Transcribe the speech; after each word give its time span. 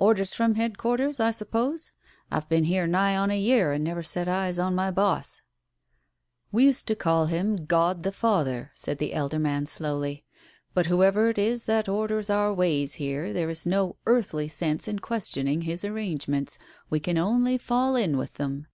Orders 0.00 0.34
from 0.34 0.56
headquarters, 0.56 1.20
I 1.20 1.30
suppose? 1.30 1.92
I've 2.32 2.48
been 2.48 2.64
here 2.64 2.88
nigh 2.88 3.14
on 3.16 3.30
a 3.30 3.38
year 3.38 3.70
and 3.70 3.84
never 3.84 4.02
set 4.02 4.26
eyes 4.26 4.58
on 4.58 4.74
my 4.74 4.90
boss!" 4.90 5.40
"We 6.50 6.64
used 6.64 6.88
to 6.88 6.96
call 6.96 7.26
him 7.26 7.54
God 7.64 8.02
the 8.02 8.10
Father," 8.10 8.72
said 8.74 8.98
the 8.98 9.14
elder 9.14 9.38
man 9.38 9.66
slowly.... 9.66 10.24
"But 10.74 10.86
whoever 10.86 11.28
it 11.28 11.38
is 11.38 11.66
that 11.66 11.88
orders 11.88 12.28
our 12.28 12.52
ways 12.52 12.94
here, 12.94 13.32
there 13.32 13.50
is 13.50 13.66
no 13.66 13.94
earthly 14.04 14.48
sense 14.48 14.88
in 14.88 14.98
questioning 14.98 15.60
His 15.60 15.84
arrangements, 15.84 16.58
we 16.90 16.98
can 16.98 17.16
only 17.16 17.56
fall 17.56 17.94
in 17.94 18.16
with 18.16 18.32
them. 18.34 18.66